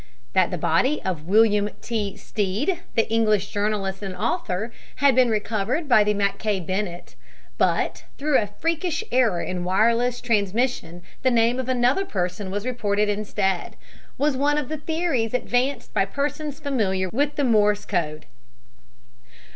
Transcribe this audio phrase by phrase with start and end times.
[0.33, 2.17] That the body of William T.
[2.17, 7.13] Stead, the English journalist and author, had been recovered by the Mackay Bennett,
[7.59, 12.03] but through a freakish error in wireless transmission the name of another
[12.49, 13.75] was reported instead,
[14.17, 18.25] was one of the theories advanced by persons familiar with the Morse code.